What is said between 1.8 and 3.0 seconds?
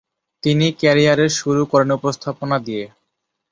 উপস্থাপনা দিয়ে।